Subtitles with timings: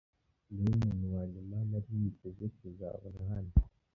[0.61, 3.53] Niwe muntu wa nyuma nari niteze kuzabona hano.